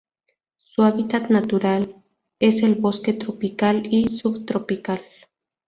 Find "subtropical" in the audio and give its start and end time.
4.09-5.03